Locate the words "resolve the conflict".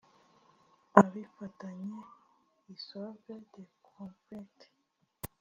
2.65-4.59